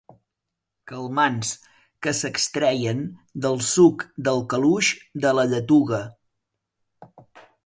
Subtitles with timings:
[0.91, 1.51] Calmants
[2.07, 3.05] que s'extreien
[3.47, 4.93] del suc del caluix
[5.27, 6.05] de la lletuga.